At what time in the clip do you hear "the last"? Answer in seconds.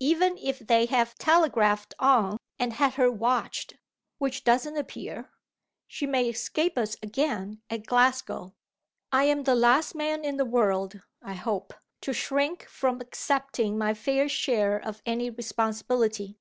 9.44-9.94